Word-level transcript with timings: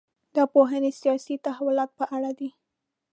دا 0.35 0.43
پوهنې 0.53 0.91
سیاسي 1.01 1.35
تحولاتو 1.45 1.97
په 1.99 2.05
اړه 2.15 2.31
دي. 2.39 2.49